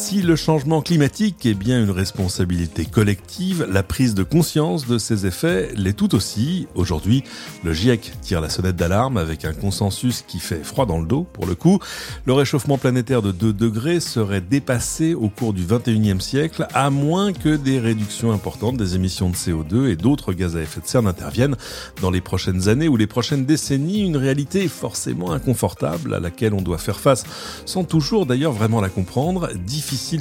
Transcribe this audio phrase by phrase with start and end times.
[0.00, 5.26] Si le changement climatique est bien une responsabilité collective, la prise de conscience de ses
[5.26, 6.66] effets l'est tout aussi.
[6.74, 7.22] Aujourd'hui,
[7.64, 11.26] le GIEC tire la sonnette d'alarme avec un consensus qui fait froid dans le dos
[11.34, 11.80] pour le coup.
[12.24, 17.34] Le réchauffement planétaire de 2 degrés serait dépassé au cours du 21e siècle à moins
[17.34, 21.02] que des réductions importantes des émissions de CO2 et d'autres gaz à effet de serre
[21.02, 21.56] n'interviennent
[22.00, 26.62] dans les prochaines années ou les prochaines décennies, une réalité forcément inconfortable à laquelle on
[26.62, 27.24] doit faire face
[27.66, 29.50] sans toujours d'ailleurs vraiment la comprendre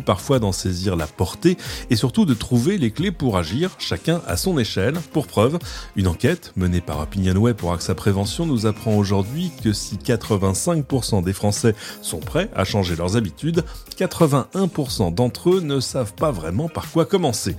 [0.06, 1.58] parfois d'en saisir la portée
[1.90, 4.96] et surtout de trouver les clés pour agir, chacun à son échelle.
[5.14, 5.60] Pour preuve,
[5.96, 11.34] une enquête menée par Opinionway pour AXA Prévention nous apprend aujourd'hui que si 85% des
[11.34, 13.64] Français sont prêts à changer leurs habitudes,
[13.98, 17.56] 81% d'entre eux ne savent pas vraiment par quoi commencer.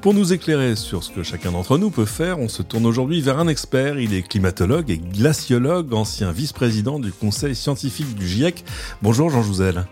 [0.00, 3.20] Pour nous éclairer sur ce que chacun d'entre nous peut faire, on se tourne aujourd'hui
[3.20, 3.98] vers un expert.
[3.98, 8.64] Il est climatologue et glaciologue, ancien vice-président du conseil scientifique du GIEC.
[9.02, 9.86] Bonjour Jean Jouzel.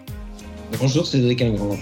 [0.78, 1.76] Bonjour Cédric Ingrand.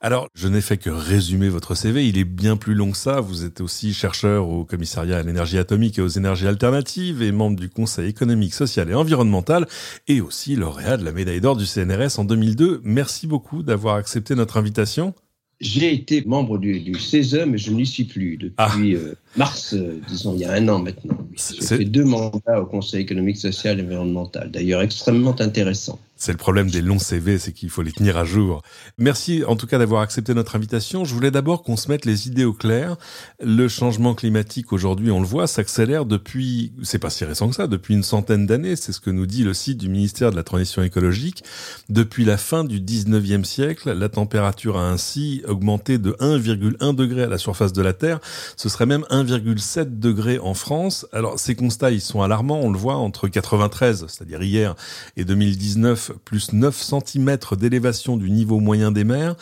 [0.00, 3.20] Alors, je n'ai fait que résumer votre CV, il est bien plus long que ça.
[3.20, 7.58] Vous êtes aussi chercheur au commissariat à l'énergie atomique et aux énergies alternatives et membre
[7.58, 9.66] du Conseil économique, social et environnemental
[10.06, 12.82] et aussi lauréat de la médaille d'or du CNRS en 2002.
[12.84, 15.14] Merci beaucoup d'avoir accepté notre invitation.
[15.60, 18.70] J'ai été membre du, du, CESE, mais je n'y suis plus depuis ah.
[18.78, 21.16] euh, mars, euh, disons, il y a un an maintenant.
[21.34, 25.98] J'ai fait deux mandats au Conseil économique, social et environnemental, d'ailleurs extrêmement intéressant.
[26.18, 28.62] C'est le problème des longs CV, c'est qu'il faut les tenir à jour.
[28.96, 31.04] Merci en tout cas d'avoir accepté notre invitation.
[31.04, 32.96] Je voulais d'abord qu'on se mette les idées au clair.
[33.38, 37.66] Le changement climatique aujourd'hui, on le voit, s'accélère depuis, c'est pas si récent que ça,
[37.66, 38.76] depuis une centaine d'années.
[38.76, 41.44] C'est ce que nous dit le site du ministère de la Transition écologique.
[41.90, 47.28] Depuis la fin du 19e siècle, la température a ainsi augmenté de 1,1 degré à
[47.28, 48.20] la surface de la Terre.
[48.56, 51.06] Ce serait même 1,7 degré en France.
[51.12, 52.60] Alors ces constats, ils sont alarmants.
[52.62, 54.74] On le voit entre 93, c'est-à-dire hier,
[55.18, 59.36] et 2019 plus 9 cm d'élévation du niveau moyen des mers.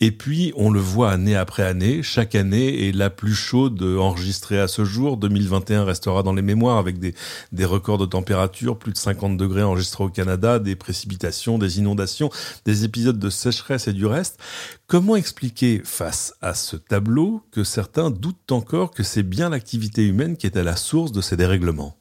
[0.00, 4.58] Et puis, on le voit année après année, chaque année est la plus chaude enregistrée
[4.58, 5.16] à ce jour.
[5.16, 7.14] 2021 restera dans les mémoires avec des,
[7.64, 12.30] records de température, plus de 50 degrés enregistrés au Canada, des précipitations, des inondations,
[12.64, 14.38] des épisodes de sécheresse et du reste.
[14.86, 20.36] Comment expliquer face à ce tableau que certains doutent encore que c'est bien l'activité humaine
[20.36, 21.96] qui est à la source de ces dérèglements?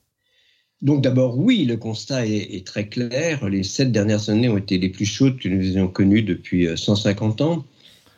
[0.82, 3.50] Donc d'abord, oui, le constat est, très clair.
[3.50, 7.42] Les sept dernières années ont été les plus chaudes que nous ayons connues depuis 150
[7.42, 7.66] euh, ans.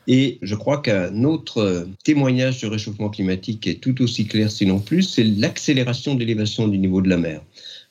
[0.07, 5.03] Et je crois qu'un autre témoignage du réchauffement climatique est tout aussi clair, sinon plus,
[5.03, 7.43] c'est l'accélération de l'élévation du niveau de la mer.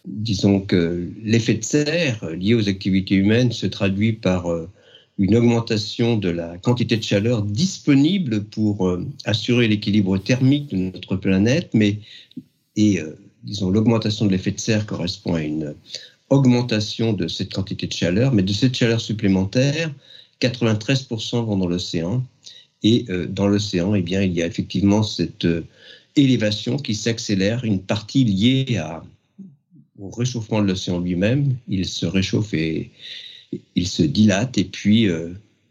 [0.05, 4.69] Disons que l'effet de serre lié aux activités humaines se traduit par euh,
[5.17, 11.17] une augmentation de la quantité de chaleur disponible pour euh, assurer l'équilibre thermique de notre
[11.17, 12.01] planète, mais
[13.45, 15.75] disons, l'augmentation de l'effet de serre correspond à une
[16.31, 19.93] augmentation de cette quantité de chaleur, mais de cette chaleur supplémentaire,
[20.41, 22.25] 93% vont dans l'océan.
[22.83, 25.67] Et euh, dans l'océan, eh bien, il y a effectivement cette euh,
[26.17, 28.81] élévation qui s'accélère, une partie liée
[29.99, 31.57] au réchauffement de l'océan lui-même.
[31.69, 32.91] Il se réchauffe et
[33.75, 34.59] il se dilate.
[34.59, 35.31] Et puis, euh,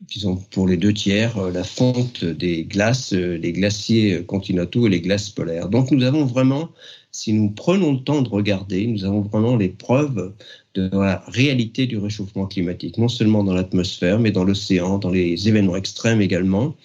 [0.10, 5.30] disons, pour les deux tiers, la fonte des glaces, les glaciers continentaux et les glaces
[5.30, 5.70] polaires.
[5.70, 6.70] Donc, nous avons vraiment
[7.18, 10.34] si nous prenons le temps de regarder, nous avons vraiment les preuves
[10.76, 15.48] de la réalité du réchauffement climatique, non seulement dans l'atmosphère, mais dans l'océan, dans les
[15.48, 16.76] événements extrêmes également.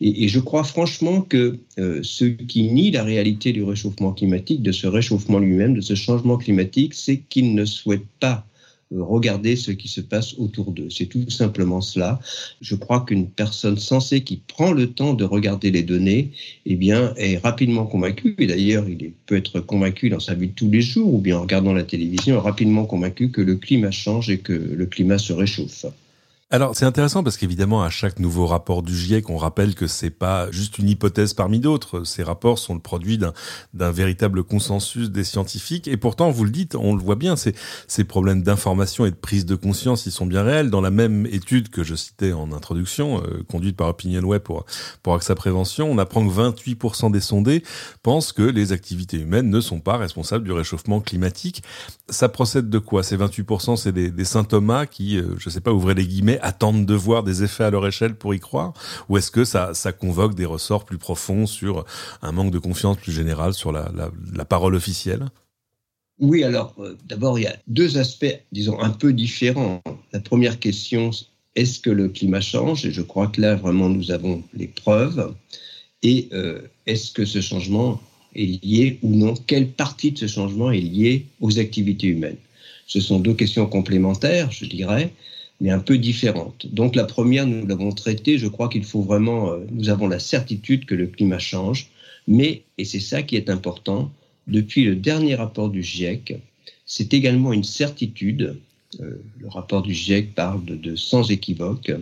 [0.00, 4.72] Et, je crois franchement que euh, ceux qui nient la réalité du réchauffement climatique, de
[4.72, 8.46] ce réchauffement lui-même, de ce changement climatique, c'est qu'ils ne souhaitent pas
[8.96, 10.88] regarder ce qui se passe autour d'eux.
[10.90, 12.20] C'est tout simplement cela.
[12.60, 16.30] Je crois qu'une personne sensée qui prend le temps de regarder les données,
[16.66, 20.70] eh est rapidement convaincue, et d'ailleurs, il peut être convaincu dans sa vie de tous
[20.70, 24.38] les jours, ou bien en regardant la télévision, rapidement convaincu que le climat change et
[24.38, 25.86] que le climat se réchauffe.
[26.50, 30.08] Alors c'est intéressant parce qu'évidemment à chaque nouveau rapport du GIEC, on rappelle que c'est
[30.08, 32.04] pas juste une hypothèse parmi d'autres.
[32.04, 36.74] Ces rapports sont le produit d'un véritable consensus des scientifiques et pourtant vous le dites,
[36.74, 37.52] on le voit bien, ces,
[38.04, 40.70] problèmes d'information et de prise de conscience, ils sont bien réels.
[40.70, 44.64] Dans la même étude que je citais en introduction, euh, conduite par OpinionWay pour
[45.02, 47.62] pour AXA Prévention, on apprend que 28% des sondés
[48.02, 51.62] pensent que les activités humaines ne sont pas responsables du réchauffement climatique.
[52.08, 53.02] Ça procède de quoi?
[53.02, 56.86] Ces 28%, c'est des, des symptômes qui, euh, je sais pas, ouvrez les guillemets attendent
[56.86, 58.72] de voir des effets à leur échelle pour y croire
[59.08, 61.84] Ou est-ce que ça, convoque des ressorts plus profonds sur
[62.22, 63.90] un manque de confiance plus général sur la,
[64.34, 65.26] la, parole officielle?
[66.18, 69.82] Oui, alors euh, d'abord, il y a deux aspects, disons, un peu différents.
[70.12, 71.12] La première question
[71.58, 72.86] est-ce que le climat change?
[72.86, 75.34] Et je crois que là, vraiment, nous avons les preuves.
[76.04, 78.00] Et euh, est-ce que ce changement
[78.36, 79.34] est lié ou non?
[79.34, 82.36] Quelle partie de ce changement est liée aux activités humaines?
[82.86, 85.12] Ce sont deux questions complémentaires, je dirais,
[85.60, 86.66] mais un peu différentes.
[86.72, 90.18] Donc la première, nous l'avons traitée, je crois qu'il faut vraiment, euh, nous avons la
[90.18, 91.90] certitude que le climat change,
[92.26, 94.12] mais, et c'est ça qui est important,
[94.46, 96.38] depuis le dernier rapport du GIEC,
[96.86, 98.56] c'est également une certitude,
[99.00, 101.92] euh, le rapport du GIEC parle de sans équivoque,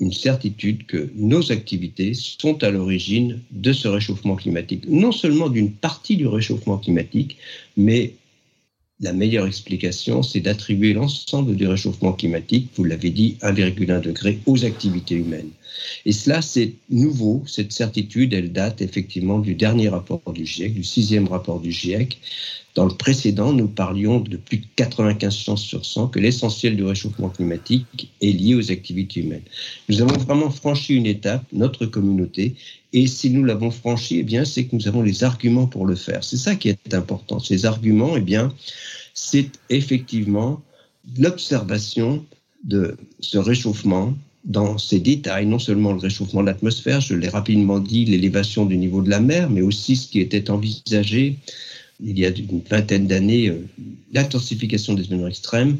[0.00, 4.84] une certitude que nos activités sont à l'origine de ce réchauffement climatique.
[4.88, 7.36] Non seulement d'une partie du réchauffement climatique,
[7.76, 8.14] mais
[9.00, 14.64] la meilleure explication, c'est d'attribuer l'ensemble du réchauffement climatique, vous l'avez dit, 1,1 degré aux
[14.64, 15.50] activités humaines.
[16.06, 20.84] Et cela, c'est nouveau, cette certitude, elle date effectivement du dernier rapport du GIEC, du
[20.84, 22.18] sixième rapport du GIEC.
[22.74, 26.82] Dans le précédent, nous parlions de plus de 95 chances sur 100 que l'essentiel du
[26.82, 29.44] réchauffement climatique est lié aux activités humaines.
[29.88, 32.56] Nous avons vraiment franchi une étape, notre communauté,
[32.92, 35.94] et si nous l'avons franchi, eh bien, c'est que nous avons les arguments pour le
[35.94, 36.24] faire.
[36.24, 37.38] C'est ça qui est important.
[37.38, 38.52] Ces arguments, eh bien,
[39.14, 40.60] c'est effectivement
[41.18, 42.24] l'observation
[42.64, 47.78] de ce réchauffement dans ses détails, non seulement le réchauffement de l'atmosphère, je l'ai rapidement
[47.78, 51.38] dit, l'élévation du niveau de la mer, mais aussi ce qui était envisagé
[52.02, 53.66] il y a une vingtaine d'années, euh,
[54.12, 55.78] l'intensification des événements extrêmes,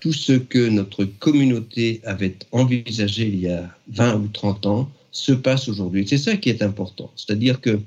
[0.00, 5.32] tout ce que notre communauté avait envisagé il y a 20 ou 30 ans se
[5.32, 6.06] passe aujourd'hui.
[6.06, 7.10] C'est ça qui est important.
[7.16, 7.80] C'est-à-dire que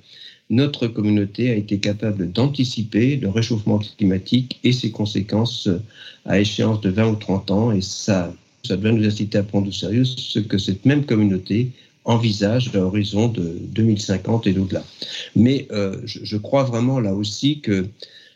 [0.50, 5.70] notre communauté a été capable d'anticiper le réchauffement climatique et ses conséquences
[6.26, 7.72] à échéance de 20 ou 30 ans.
[7.72, 8.36] Et ça,
[8.66, 11.72] ça doit nous inciter à prendre au sérieux ce que cette même communauté
[12.06, 14.84] envisage à l'horizon de 2050 et d'au-delà.
[15.36, 17.88] Mais euh, je, crois vraiment là aussi que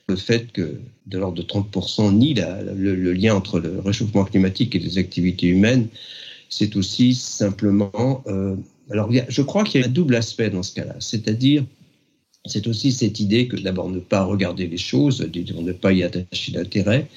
[0.08, 0.76] le fait que
[1.08, 5.88] de l'ordre de 30% nie le, lien entre le réchauffement climatique et les activités humaines,
[6.50, 8.24] c'est aussi simplement...
[8.28, 8.56] Euh,
[8.92, 11.64] alors je crois qu'il y a un double aspect dans ce cas-là, c'est-à-dire
[12.46, 16.52] c'est aussi cette idée que d'abord ne pas regarder les choses, ne pas y attacher
[16.52, 17.08] d'intérêt,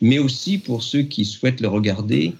[0.00, 2.32] mais aussi pour ceux qui souhaitent le regarder,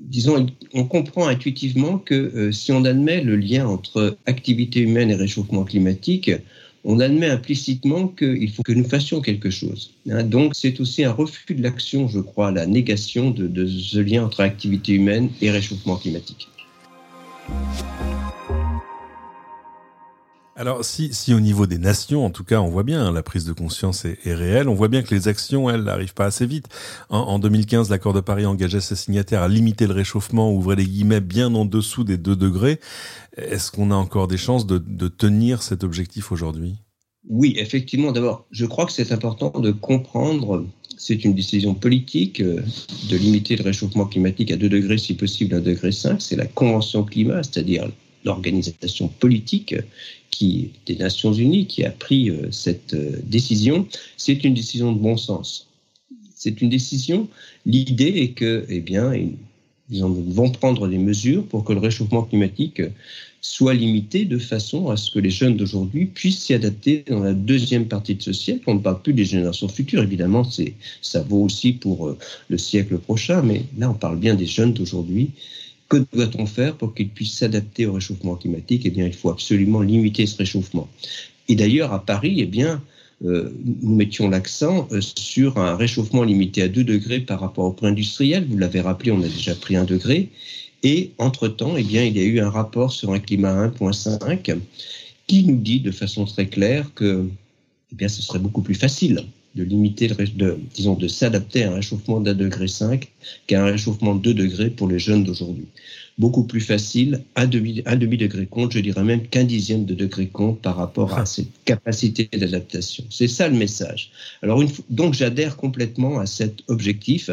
[0.00, 5.14] disons, on comprend intuitivement que euh, si on admet le lien entre activité humaine et
[5.14, 6.30] réchauffement climatique,
[6.84, 9.92] on admet implicitement qu'il faut que nous fassions quelque chose.
[10.08, 10.22] Hein.
[10.22, 14.24] donc c'est aussi un refus de l'action, je crois, la négation de, de ce lien
[14.24, 16.48] entre activité humaine et réchauffement climatique.
[20.60, 23.46] Alors, si, au niveau des nations, en tout cas, on voit bien, hein, la prise
[23.46, 26.66] de conscience est, réelle, on voit bien que les actions, elles, n'arrivent pas assez vite.
[27.08, 31.22] En, 2015, l'accord de Paris engageait ses signataires à limiter le réchauffement, ouvrait les guillemets,
[31.22, 32.78] bien en dessous des 2 degrés.
[33.38, 36.74] Est-ce qu'on a encore des chances de, tenir cet objectif aujourd'hui?
[37.26, 38.12] Oui, effectivement.
[38.12, 40.66] D'abord, je crois que c'est important de comprendre
[40.98, 42.60] c'est une décision politique euh,
[43.08, 46.20] de limiter le réchauffement climatique à 2 degrés, si possible 1 degré 5.
[46.20, 47.88] C'est la Convention climat, c'est-à-dire
[48.26, 49.74] l'organisation politique
[50.30, 53.86] qui, des Nations Unies qui a pris euh, cette euh, décision,
[54.16, 55.68] c'est une décision de bon sens.
[56.34, 57.28] C'est une décision.
[57.66, 62.80] L'idée est que, eh bien, ils vont prendre des mesures pour que le réchauffement climatique
[63.42, 67.32] soit limité de façon à ce que les jeunes d'aujourd'hui puissent s'y adapter dans la
[67.32, 68.64] deuxième partie de ce siècle.
[68.66, 70.46] On ne parle plus des générations futures, évidemment,
[71.02, 72.18] ça vaut aussi pour euh,
[72.48, 75.30] le siècle prochain, mais là, on parle bien des jeunes d'aujourd'hui
[75.90, 78.82] que doit-on faire pour qu'ils puissent s'adapter au réchauffement climatique?
[78.86, 80.88] Eh bien, il faut absolument limiter ce réchauffement.
[81.48, 82.80] Et d'ailleurs, à Paris, eh bien,
[83.24, 83.50] euh,
[83.82, 87.88] nous mettions l'accent euh, sur un réchauffement limité à 2 degrés par rapport au plan
[87.88, 88.46] industriel.
[88.48, 90.30] Vous l'avez rappelé, on a déjà pris 1 degré.
[90.84, 94.56] Et entre-temps, eh bien, il y a eu un rapport sur un climat 1.5
[95.26, 97.28] qui nous dit de façon très claire que
[97.92, 101.74] eh bien, ce serait beaucoup plus facile de limiter, de, disons, de s'adapter à un
[101.74, 103.08] réchauffement d'un degré 5
[103.46, 105.66] qu'à un réchauffement de 2 degrés pour les jeunes d'aujourd'hui.
[106.18, 109.94] Beaucoup plus facile, un demi, un demi degré compte, je dirais même qu'un dixième de
[109.94, 113.04] degré compte par rapport à cette capacité d'adaptation.
[113.10, 114.10] C'est ça le message.
[114.42, 117.30] Alors, une, donc, j'adhère complètement à cet objectif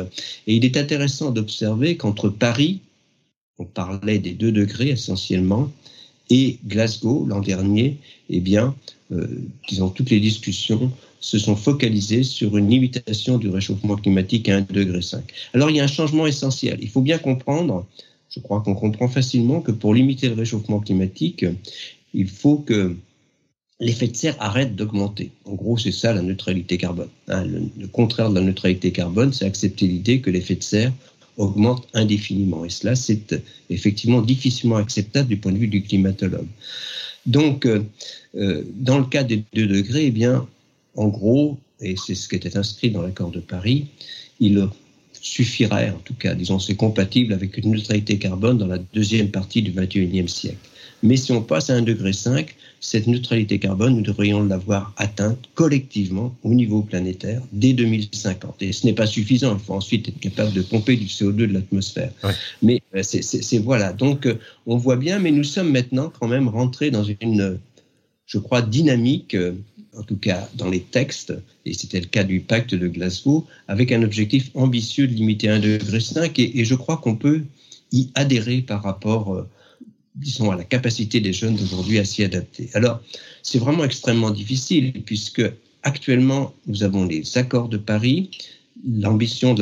[0.48, 2.80] et il est intéressant d'observer qu'entre Paris,
[3.60, 5.72] on parlait des 2 degrés essentiellement,
[6.30, 7.98] et Glasgow l'an dernier,
[8.30, 8.76] eh bien,
[9.12, 9.28] euh,
[9.68, 14.72] disons, toutes les discussions se sont focalisées sur une limitation du réchauffement climatique à 1,5
[14.72, 15.00] degré.
[15.54, 16.78] Alors il y a un changement essentiel.
[16.82, 17.86] Il faut bien comprendre,
[18.30, 21.46] je crois qu'on comprend facilement que pour limiter le réchauffement climatique,
[22.14, 22.96] il faut que
[23.80, 25.32] l'effet de serre arrête d'augmenter.
[25.46, 27.10] En gros, c'est ça la neutralité carbone.
[27.28, 27.46] Hein.
[27.46, 30.94] le, contraire de la neutralité carbone, c'est accepter l'idée que l'effet de serre
[31.38, 32.66] augmente indéfiniment.
[32.66, 36.48] Et cela, c'est effectivement difficilement acceptable du point de vue du climatologue.
[37.26, 37.84] Donc, euh,
[38.36, 40.48] euh, dans le cas des 2 degrés, eh bien,
[40.98, 43.88] en gros, et c'est ce qui était inscrit dans l'accord de Paris,
[44.40, 44.68] il
[45.14, 49.62] suffirait, en tout cas, disons, c'est compatible avec une neutralité carbone dans la deuxième partie
[49.62, 50.58] du 21e siècle.
[51.04, 52.12] Mais si on passe à 1,5 degré,
[52.80, 58.62] cette neutralité carbone, nous devrions l'avoir atteinte collectivement au niveau planétaire dès 2050.
[58.62, 61.46] Et ce n'est pas suffisant, il faut ensuite être capable de pomper du CO2 de
[61.54, 62.12] l'atmosphère.
[62.62, 64.36] Mais euh, c'est voilà, donc euh,
[64.66, 67.60] on voit bien, mais nous sommes maintenant quand même rentrés dans une,
[68.26, 69.54] je crois, dynamique, euh,
[69.98, 71.34] en tout cas dans les textes,
[71.66, 75.58] et c'était le cas du pacte de Glasgow, avec un objectif ambitieux de limiter à
[75.58, 77.44] 1,5 degré, et, je crois qu'on peut
[77.92, 79.48] y adhérer par rapport
[80.18, 82.70] disons, à la capacité des jeunes d'aujourd'hui à s'y adapter.
[82.74, 83.02] Alors,
[83.44, 85.44] c'est vraiment extrêmement difficile puisque
[85.84, 88.30] actuellement, nous avons les accords de Paris,
[88.86, 89.56] l'ambition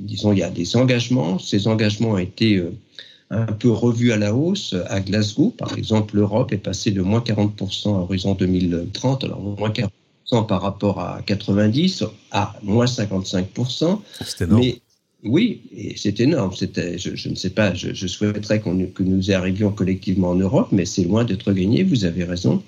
[0.00, 1.38] disons, il y a des engagements.
[1.38, 2.72] Ces engagements ont été euh,
[3.30, 5.50] un peu revus à la hausse à Glasgow.
[5.50, 10.62] Par exemple, l'Europe est passée de moins 40% à horizon 2030, alors moins 40% par
[10.62, 14.00] rapport à 90 à moins 55%.
[14.24, 14.60] C'est énorme.
[14.60, 14.80] Mais
[15.24, 15.62] oui,
[15.96, 16.52] c'est énorme.
[16.54, 20.84] C'était, je, ne sais pas, je, souhaiterais que nous y arrivions collectivement en Europe, mais
[20.84, 22.62] c'est loin d'être gagné, vous avez raison.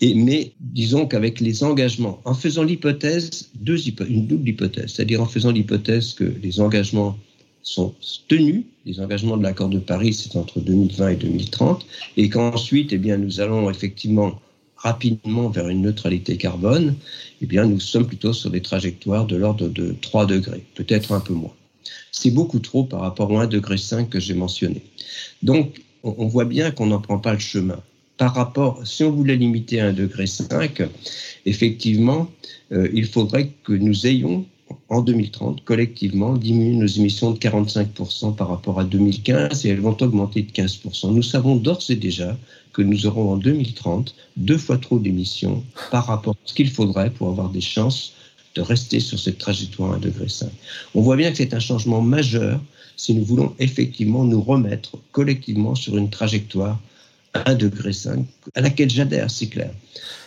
[0.00, 5.26] Et, mais disons qu'avec les engagements, en faisant l'hypothèse, deux une double hypothèse, c'est-à-dire en
[5.26, 7.16] faisant l'hypothèse que les engagements
[7.64, 7.94] sont
[8.28, 12.98] tenus, les engagements de l'accord de Paris, c'est entre 2020 et 2030, et qu'ensuite, eh
[12.98, 14.38] bien, nous allons effectivement
[14.76, 16.94] rapidement vers une neutralité carbone,
[17.40, 21.20] eh bien, nous sommes plutôt sur des trajectoires de l'ordre de 3 degrés, peut-être un
[21.20, 21.54] peu moins.
[22.12, 23.76] C'est beaucoup trop par rapport au 1,5 degré
[24.08, 24.82] que j'ai mentionné.
[25.42, 27.80] Donc, on voit bien qu'on n'en prend pas le chemin.
[28.18, 30.88] Par rapport, si on voulait limiter à 1,5 degré,
[31.46, 32.30] effectivement,
[32.72, 34.44] euh, il faudrait que nous ayons
[34.88, 39.96] en 2030, collectivement, diminué nos émissions de 45% par rapport à 2015 et elles vont
[40.00, 41.12] augmenter de 15%.
[41.12, 42.36] Nous savons d'ores et déjà
[42.72, 47.10] que nous aurons en 2030 deux fois trop d'émissions par rapport à ce qu'il faudrait
[47.10, 48.12] pour avoir des chances
[48.54, 50.26] de rester sur cette trajectoire à 1,5 degré.
[50.94, 52.60] On voit bien que c'est un changement majeur
[52.96, 56.78] si nous voulons effectivement nous remettre collectivement sur une trajectoire
[57.34, 57.92] 1,5 degré,
[58.54, 59.70] à laquelle j'adhère, c'est clair.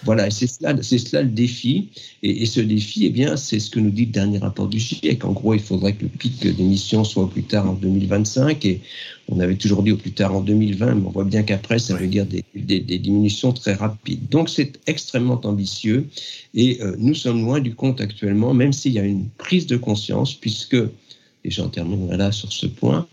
[0.03, 1.89] Voilà, c'est cela, c'est cela le défi.
[2.21, 5.25] Et, ce défi, eh bien, c'est ce que nous dit le dernier rapport du GIEC.
[5.25, 8.63] En gros, il faudrait que le pic d'émissions soit au plus tard en 2025.
[8.65, 8.81] Et
[9.29, 11.95] on avait toujours dit au plus tard en 2020, mais on voit bien qu'après, ça
[11.95, 12.43] veut dire des,
[12.99, 14.29] diminutions très rapides.
[14.29, 16.07] Donc, c'est extrêmement ambitieux.
[16.53, 19.77] Et euh, nous sommes loin du compte actuellement, même s'il y a une prise de
[19.77, 23.07] conscience, puisque, et j'en terminerai là sur ce point,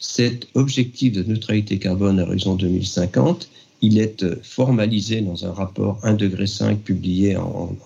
[0.00, 3.48] cet objectif de neutralité carbone à horizon 2050
[3.82, 7.76] il est euh, formalisé dans un rapport 1,5 degré publié en,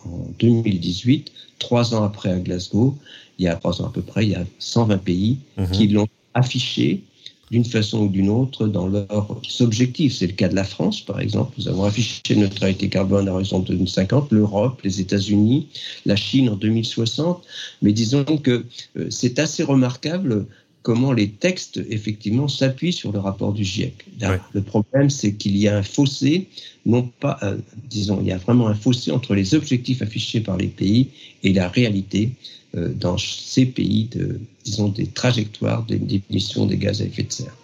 [0.41, 2.97] 2018, trois ans après à Glasgow.
[3.39, 5.71] Il y a trois ans à peu près, il y a 120 pays mhm.
[5.71, 7.03] qui l'ont affiché
[7.51, 10.17] d'une façon ou d'une autre dans leurs objectifs.
[10.17, 11.53] C'est le cas de la France, par exemple.
[11.59, 15.69] Nous avons affiché neutralité carbone à horizon 2050, l'Europe, les États-Unis,
[16.07, 17.45] la Chine en 2060.
[17.83, 18.65] Mais disons que
[18.97, 20.47] euh, c'est assez remarquable
[20.85, 24.05] comment les textes, effectivement, s'appuient sur le rapport du GIEC.
[24.53, 26.47] Le problème, c'est qu'il y a un fossé,
[26.85, 27.57] non pas, euh,
[27.89, 31.09] disons, il y a vraiment un fossé entre les objectifs affichés par les pays
[31.43, 32.33] et la réalité
[32.77, 37.57] euh, dans ces pays, de, disons, des trajectoires d'émissions des gaz à effet de serre.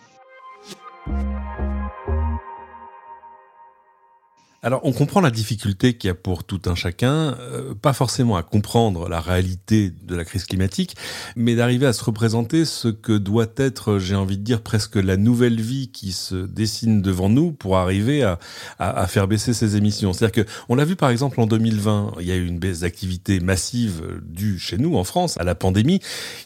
[4.62, 8.36] Alors, on comprend la difficulté qu'il y a pour tout un chacun, euh, pas forcément
[8.36, 10.96] à comprendre la réalité de la crise climatique,
[11.34, 15.16] mais d'arriver à se représenter ce que doit être, j'ai envie de dire, presque la
[15.16, 18.38] nouvelle vie qui se dessine devant nous pour arriver à,
[18.78, 20.12] à, faire baisser ces émissions.
[20.12, 22.80] C'est-à-dire que, on l'a vu par exemple en 2020, il y a eu une baisse
[22.80, 26.00] d'activité massive due chez nous en France à la pandémie,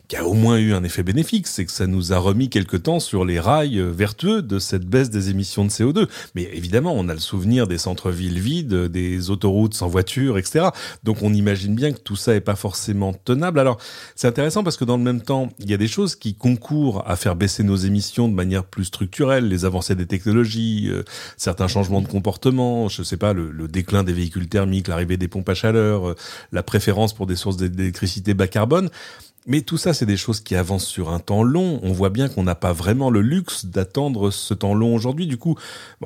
[0.06, 2.76] qui a au moins eu un effet bénéfique, c'est que ça nous a remis quelque
[2.76, 6.09] temps sur les rails vertueux de cette baisse des émissions de CO2.
[6.37, 10.68] Mais évidemment, on a le souvenir des centres villes vides, des autoroutes sans voiture, etc.
[11.02, 13.58] Donc on imagine bien que tout ça est pas forcément tenable.
[13.58, 13.78] Alors
[14.14, 17.02] c'est intéressant parce que dans le même temps, il y a des choses qui concourent
[17.06, 21.02] à faire baisser nos émissions de manière plus structurelle, les avancées des technologies, euh,
[21.37, 25.28] certains changements de comportement, je sais pas, le, le déclin des véhicules thermiques, l'arrivée des
[25.28, 26.16] pompes à chaleur, euh,
[26.52, 28.90] la préférence pour des sources d'électricité bas carbone.
[29.47, 31.79] Mais tout ça, c'est des choses qui avancent sur un temps long.
[31.83, 35.27] On voit bien qu'on n'a pas vraiment le luxe d'attendre ce temps long aujourd'hui.
[35.27, 35.59] Du coup,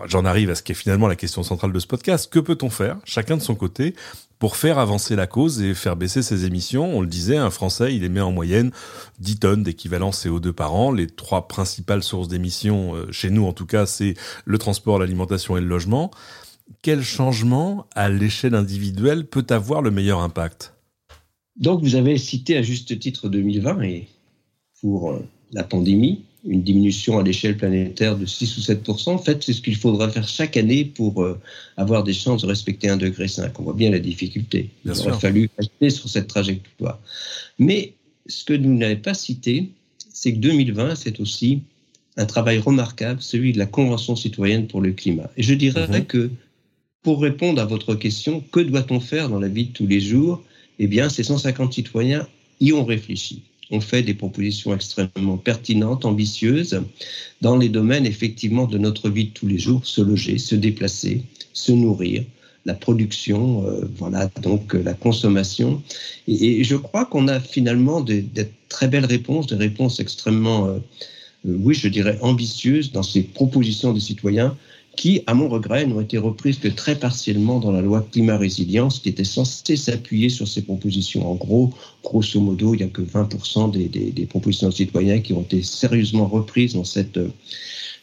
[0.07, 2.29] j'en arrive à ce qui est finalement la question centrale de ce podcast.
[2.33, 3.95] Que peut-on faire, chacun de son côté,
[4.41, 6.97] pour faire avancer la cause et faire baisser ses émissions?
[6.97, 8.73] On le disait, un Français, il émet en moyenne
[9.21, 10.91] 10 tonnes d'équivalent CO2 par an.
[10.91, 14.15] Les trois principales sources d'émissions, euh, chez nous en tout cas, c'est
[14.47, 16.11] le transport, l'alimentation et le logement.
[16.83, 20.75] Quel changement, à l'échelle individuelle, peut avoir le meilleur impact?
[21.59, 24.09] Donc, vous avez cité à juste titre 2020 et
[24.81, 25.19] pour euh,
[25.53, 29.61] la pandémie, une diminution à l'échelle planétaire de 6 ou 7% En fait, c'est ce
[29.61, 31.41] qu'il faudra faire chaque année pour euh,
[31.77, 33.27] avoir des chances de respecter 1,5 degré.
[33.59, 34.71] On voit bien la difficulté.
[34.85, 37.01] Il aurait fallu rester sur cette trajectoire.
[37.59, 37.95] Mais
[38.29, 39.71] ce que vous n'avez pas cité,
[40.13, 41.63] c'est que 2020, c'est aussi
[42.17, 45.31] un travail remarquable, celui de la Convention citoyenne pour le climat.
[45.37, 46.05] Et je dirais mhm.
[46.05, 46.31] que
[47.03, 50.43] pour répondre à votre question, que doit-on faire dans la vie de tous les jours?
[50.79, 52.27] Eh bien, ces 150 citoyens
[52.61, 53.43] y ont réfléchi.
[53.71, 56.81] On fait des propositions extrêmement pertinentes, ambitieuses,
[57.43, 61.23] dans les domaines effectivement de notre vie de tous les jours, se loger, se déplacer,
[61.53, 62.25] se nourrir,
[62.65, 65.83] la production, euh, voilà, donc euh, la consommation.
[66.27, 68.25] Et, je crois qu'on a finalement des,
[68.69, 70.79] très belles réponses, des réponses extrêmement, euh,
[71.45, 74.57] oui, je dirais, ambitieuses dans ces propositions des citoyens
[74.99, 78.99] qui, à mon regret, n'ont été reprises que très partiellement dans la loi climat résilience,
[78.99, 81.31] qui était censée s'appuyer sur ces propositions.
[81.31, 85.43] En gros, grosso modo, il n'y a que 20% des, propositions de citoyens qui ont
[85.43, 87.21] été sérieusement reprises dans cette,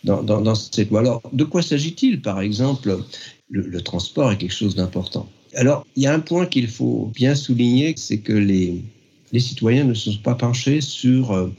[0.05, 1.01] dans, cette loi.
[1.01, 2.97] Alors, de quoi s'agit-il Par exemple,
[3.49, 5.27] le, le transport est quelque chose d'important.
[5.53, 8.81] Alors, il y a un point qu'il faut bien souligner, c'est que les,
[9.33, 11.49] les citoyens ne se sont pas penchés sur euh,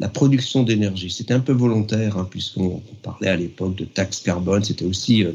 [0.00, 1.10] la production d'énergie.
[1.10, 4.64] C'était un peu volontaire, hein, puisqu'on parlait à l'époque de taxe carbone.
[4.64, 5.32] C'était aussi, euh,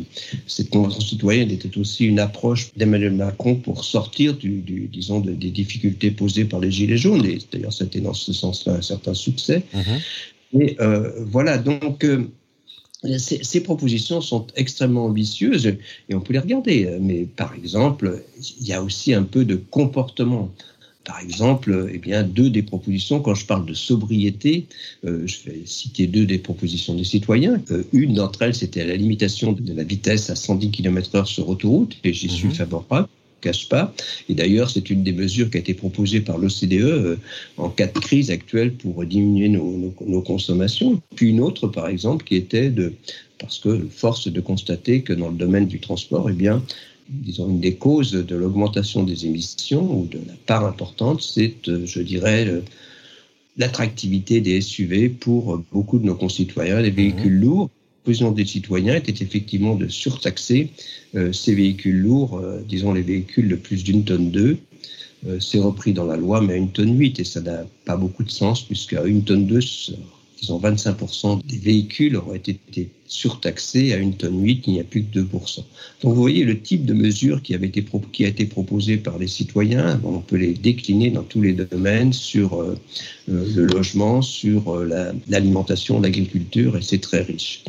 [0.47, 5.51] cette convention citoyenne était aussi une approche d'Emmanuel Macron pour sortir, du, du disons, des
[5.51, 7.25] difficultés posées par les Gilets jaunes.
[7.25, 9.61] Et d'ailleurs, c'était dans ce sens-là un certain succès.
[9.73, 10.61] Mm-hmm.
[10.61, 12.03] Et euh, voilà, donc.
[12.03, 12.27] Euh,
[13.19, 16.97] ces, ces, propositions sont extrêmement ambitieuses et on peut les regarder.
[16.99, 18.23] Mais par exemple,
[18.59, 20.49] il y a aussi un peu de comportement
[21.05, 24.65] par exemple, eh bien, deux des propositions, quand je parle de sobriété,
[25.05, 27.61] euh, je vais citer deux des propositions des citoyens.
[27.71, 31.95] Euh, une d'entre elles, c'était la limitation de la vitesse à 110 km/h sur autoroute,
[32.03, 32.55] et j'y suis mhm.
[32.55, 33.07] favorable
[33.41, 33.93] cache pas.
[34.27, 37.17] Et d'ailleurs, c'est une des mesures qui a été proposée par l'OCDE euh,
[37.57, 40.99] en cas de crise actuelle pour diminuer nos, nos, consommations.
[41.15, 42.93] Puis une autre, par exemple, qui était de,
[43.37, 46.63] parce que force de constater que dans le domaine du transport, eh bien,
[47.09, 51.85] disons, une des causes de l'augmentation des émissions ou de la part importante, c'est, euh,
[51.85, 52.61] je dirais,
[53.57, 57.41] l'attractivité des SUV pour beaucoup de nos concitoyens, les véhicules mhm.
[57.41, 57.69] lourds.
[58.07, 60.69] La des citoyens était effectivement de surtaxer
[61.15, 64.57] euh, ces véhicules lourds, euh, disons les véhicules de plus d'une tonne deux.
[65.39, 68.23] c'est repris dans la loi, mais à une tonne 8, et ça n'a pas beaucoup
[68.23, 69.59] de sens, puisqu'à une tonne 2,
[70.39, 75.03] disons 25% des véhicules auraient été surtaxés à une tonne 8, il n'y a plus
[75.03, 75.63] que 2%.
[76.01, 77.59] Donc vous voyez le type de mesure qui, a
[78.27, 82.75] été proposé par les citoyens, on peut les décliner dans tous les domaines, sur euh,
[83.29, 87.63] euh, le logement, sur euh, l'alimentation, l'agriculture, et c'est très riche.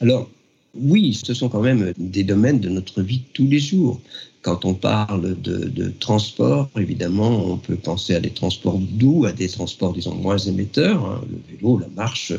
[0.00, 0.28] Alors,
[0.74, 4.00] oui, ce sont quand même des domaines de notre vie tous les jours.
[4.44, 9.48] Quand on parle de, transport, évidemment, on peut penser à des transports doux, à des
[9.48, 12.34] transports, disons, moins émetteurs, hein, le vélo, la marche,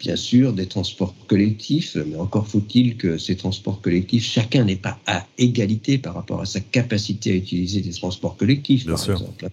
[0.00, 4.98] bien sûr, des transports collectifs, mais encore faut-il que ces transports collectifs, chacun n'est pas
[5.06, 9.48] à égalité par rapport à sa capacité à utiliser des transports collectifs, par exemple.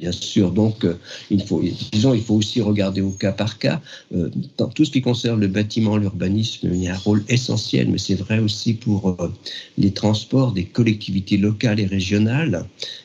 [0.00, 0.94] Bien sûr, donc euh,
[1.30, 3.82] il faut, disons, il faut aussi regarder au cas par cas.
[4.14, 7.90] Euh, dans tout ce qui concerne le bâtiment, l'urbanisme, il y a un rôle essentiel,
[7.90, 9.30] mais c'est vrai aussi pour euh,
[9.76, 12.64] les transports des collectivités locales et régionales.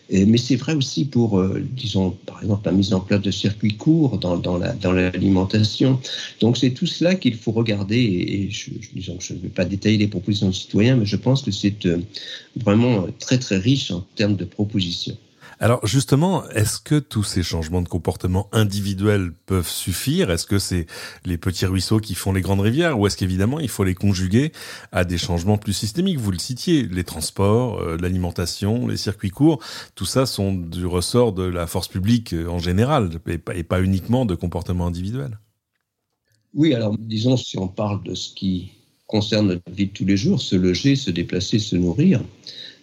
[0.10, 1.44] mais c'est vrai aussi pour,
[1.76, 6.00] disons, par exemple, la mise en place de circuits courts dans, l'alimentation.
[6.40, 8.00] Donc c'est tout cela qu'il faut regarder.
[8.00, 11.52] Et, je, je ne vais pas détailler les propositions de citoyens, mais je pense que
[11.52, 11.86] c'est
[12.56, 15.18] vraiment très très riche en termes de propositions.
[15.60, 20.30] Alors justement, est-ce que tous ces changements de comportement individuels peuvent suffire?
[20.30, 20.86] Est-ce que c'est
[21.24, 24.52] les petits ruisseaux qui font les grandes rivières Ou est-ce qu'évidemment, il faut les conjuguer
[24.91, 26.20] à des changements plus systémiques?
[26.20, 29.60] Vous le citiez, les transports, euh, l'alimentation, les circuits courts,
[29.96, 34.26] tout ça sont du ressort de la force publique euh, en général, et pas, uniquement
[34.26, 35.39] de comportements individuels.
[36.54, 38.72] Oui, alors disons, si on parle de ce qui
[39.08, 42.22] concerne notre vie de tous les jours, se loger, se déplacer, se nourrir,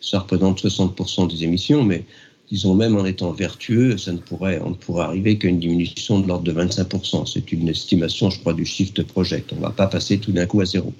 [0.00, 2.04] ça représente 60% des émissions, mais
[2.50, 6.20] disons même en étant vertueux, ça ne pourrait, on ne pourrait arriver qu'à une diminution
[6.20, 7.30] de l'ordre de 25%.
[7.32, 9.52] C'est une estimation, je crois, du Shift Project.
[9.52, 10.92] On ne va pas passer tout d'un coup à zéro.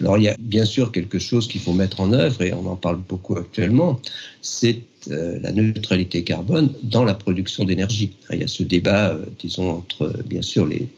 [0.00, 2.66] Alors il y a bien sûr quelque chose qu'il faut mettre en œuvre, et on
[2.66, 4.00] en parle beaucoup actuellement,
[4.42, 8.12] c'est euh, la neutralité carbone dans la production d'énergie.
[8.32, 10.88] Il y a ce débat, euh, disons, entre, bien sûr, les,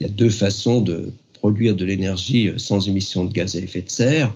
[0.00, 3.82] il y a deux façons de produire de l'énergie sans émission de gaz à effet
[3.82, 4.34] de serre.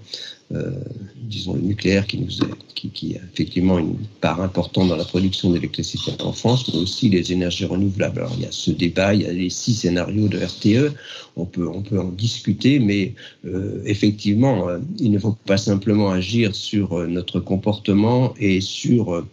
[0.54, 0.70] Euh,
[1.14, 2.30] disons, le nucléaire qui, nous
[2.74, 7.10] qui, qui, a effectivement une part importante dans la production d'électricité en France, mais aussi
[7.10, 8.20] les énergies renouvelables.
[8.20, 10.94] Alors, il y a ce débat, il y a les six scénarios de RTE,
[11.36, 13.12] on peut, on peut en discuter, mais
[13.44, 19.26] euh, effectivement, euh, il ne faut pas simplement agir sur notre comportement et sur,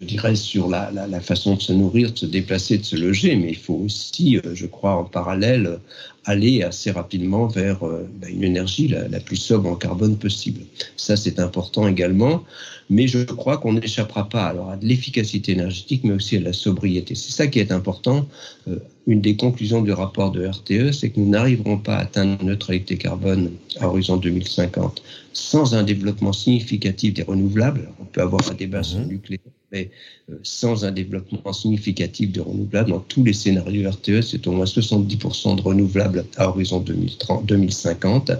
[0.00, 2.94] je dirais, sur la, la, la, façon de se nourrir, de se déplacer, de se
[2.94, 5.80] loger, mais il faut aussi, je crois, en parallèle,
[6.26, 10.59] aller assez rapidement vers ben, une énergie la plus sobre en carbone possible.
[10.60, 10.90] Possible.
[10.96, 12.44] Ça, c'est important également.
[12.92, 17.14] Mais je crois qu'on n'échappera pas alors à l'efficacité énergétique, mais aussi à la sobriété.
[17.14, 18.26] C'est ça qui est important.
[18.66, 22.36] Euh, une des conclusions du rapport de RTE, c'est que nous n'arriverons pas à atteindre
[22.40, 27.88] la neutralité carbone à horizon 2050 sans un développement significatif des renouvelables.
[28.00, 29.10] On peut avoir un débat sur le mhm.
[29.10, 29.40] nucléaire,
[29.72, 29.90] mais
[30.30, 34.64] euh, sans un développement significatif des renouvelables, dans tous les scénarios RTE, c'est au moins
[34.64, 38.32] 70% de renouvelables à horizon 2030, 2050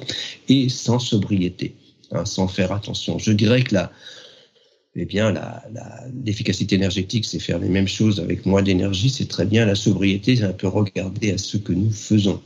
[0.49, 1.75] et sans sobriété,
[2.13, 3.19] hein, sans faire attention.
[3.19, 3.93] Je dirais que la,
[4.97, 5.33] eh bien,
[6.27, 9.65] l'efficacité énergétique, c'est faire les mêmes choses avec moins d'énergie, c'est très bien.
[9.65, 12.41] La sobriété, c'est un peu regarder à ce que nous faisons.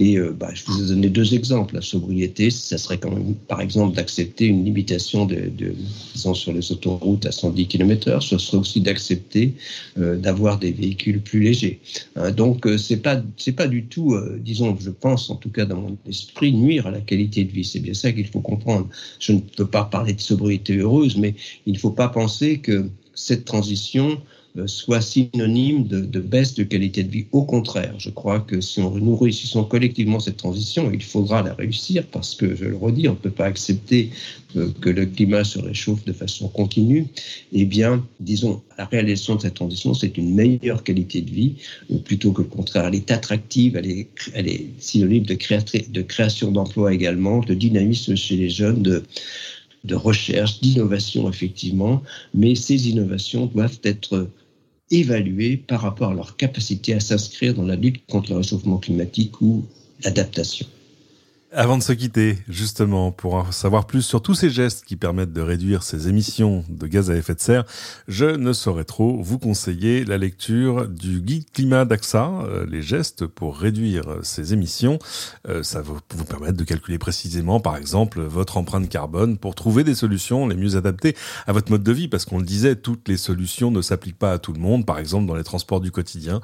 [0.00, 1.76] Et euh, bah, je vous ai donné deux exemples.
[1.76, 5.72] La sobriété, ça serait quand même, par exemple, d'accepter une limitation de, de,
[6.14, 8.20] disons, sur les autoroutes à 110 km/h.
[8.22, 9.54] Ce serait aussi d'accepter
[9.96, 11.78] euh, d'avoir des véhicules plus légers.
[12.16, 15.64] Hein, donc, euh, c'est pas, c'est pas du tout, disons, je pense, en tout cas
[15.64, 17.64] dans mon esprit, nuire à la qualité de vie.
[17.64, 18.88] C'est bien ça qu'il faut comprendre.
[19.20, 23.44] Je ne peux pas parler de sobriété heureuse, mais il faut pas penser que cette
[23.44, 24.20] transition
[24.56, 27.26] euh, soit synonyme de, baisse de qualité de vie.
[27.32, 31.54] Au contraire, je crois que si on, nous réussissons collectivement cette transition, il faudra la
[31.54, 34.10] réussir parce que, je le redis, on ne peut pas accepter
[34.54, 37.06] euh, que le climat se réchauffe de façon continue.
[37.52, 41.56] Eh bien, disons, la réalisation de cette transition, c'est une meilleure qualité de vie
[41.90, 42.86] euh, plutôt que le contraire.
[42.86, 43.88] Elle est attractive, elle
[44.48, 45.36] est, synonyme de,
[45.90, 49.02] de création d'emplois également, de dynamisme chez les jeunes, de
[49.84, 54.28] de recherche, d'innovation effectivement, mais ces innovations doivent être
[54.90, 59.40] évaluées par rapport à leur capacité à s'inscrire dans la lutte contre le réchauffement climatique
[59.40, 59.64] ou
[60.02, 60.66] l'adaptation.
[61.56, 65.32] Avant de se quitter, justement, pour en savoir plus sur tous ces gestes qui permettent
[65.32, 67.64] de réduire ces émissions de gaz à effet de serre,
[68.08, 73.26] je ne saurais trop vous conseiller la lecture du guide climat d'AXA, euh, les gestes
[73.26, 74.98] pour réduire ces émissions.
[75.48, 79.84] Euh, ça va vous permettre de calculer précisément, par exemple, votre empreinte carbone pour trouver
[79.84, 81.14] des solutions les mieux adaptées
[81.46, 84.32] à votre mode de vie, parce qu'on le disait, toutes les solutions ne s'appliquent pas
[84.32, 84.86] à tout le monde.
[84.86, 86.40] Par exemple, dans les transports du quotidien,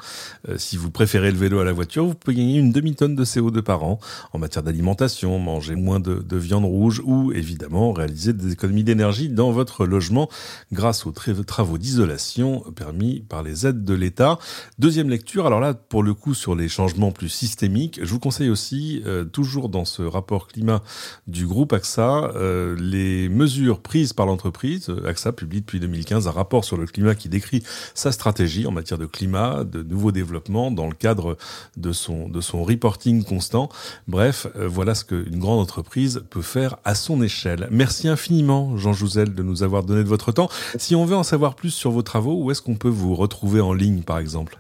[0.49, 3.25] euh, si vous préférez le vélo à la voiture, vous pouvez gagner une demi-tonne de
[3.25, 3.99] CO2 par an
[4.33, 5.00] en matière d'alimentation
[5.39, 10.29] manger moins de, viande rouge ou évidemment réaliser des économies d'énergie dans votre logement
[10.73, 14.39] grâce aux travaux d'isolation permis par les aides de l'État.
[14.79, 18.51] Deuxième lecture, alors là pour le coup sur les changements plus systémiques, je vous conseille
[18.51, 20.83] aussi euh, toujours dans ce rapport climat
[21.27, 24.93] du groupe AXA euh, les mesures prises par l'entreprise.
[25.07, 27.63] AXA publie depuis 2015 un rapport sur le climat qui décrit
[27.95, 31.37] sa stratégie en matière de climat, de nouveaux développements dans le cadre
[31.77, 33.69] de son de son reporting constant.
[34.09, 37.69] Bref, euh, voilà ce qu'une grande entreprise peut faire à son échelle.
[37.71, 40.49] Merci infiniment, Jean Jouzel, de nous avoir donné de votre temps.
[40.79, 43.61] Si on veut en savoir plus sur vos travaux, où est-ce qu'on peut vous retrouver
[43.61, 44.59] en ligne, par exemple?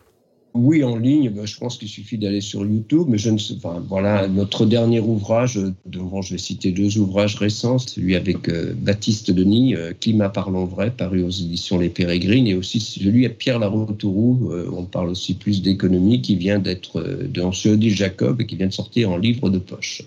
[0.55, 3.55] Oui, en ligne, ben, je pense qu'il suffit d'aller sur YouTube, mais je ne sais
[3.55, 3.81] pas.
[3.89, 9.31] Voilà, notre dernier ouvrage, devant, je vais citer deux ouvrages récents, celui avec euh, Baptiste
[9.31, 13.61] Denis, euh, Climat parlons vrai, paru aux éditions Les Pérégrines, et aussi celui avec Pierre
[13.61, 18.57] Laroutourou, euh, on parle aussi plus d'économie, qui vient d'être de Odile Jacob et qui
[18.57, 20.03] vient de sortir en livre de poche.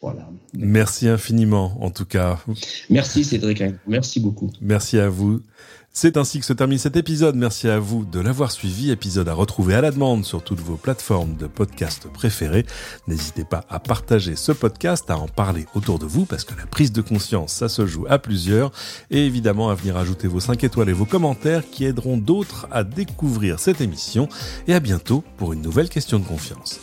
[0.00, 0.30] Voilà.
[0.54, 2.42] Merci infiniment, en tout cas.
[2.88, 4.50] Merci Cédric, merci beaucoup.
[4.60, 5.42] Merci à vous.
[5.92, 7.34] C'est ainsi que se termine cet épisode.
[7.34, 8.90] Merci à vous de l'avoir suivi.
[8.90, 12.66] Épisode à retrouver à la demande sur toutes vos plateformes de podcast préférées.
[13.08, 16.66] N'hésitez pas à partager ce podcast, à en parler autour de vous parce que la
[16.66, 18.70] prise de conscience, ça se joue à plusieurs.
[19.10, 22.84] Et évidemment à venir ajouter vos 5 étoiles et vos commentaires qui aideront d'autres à
[22.84, 24.28] découvrir cette émission.
[24.68, 26.78] Et à bientôt pour une nouvelle question de confiance.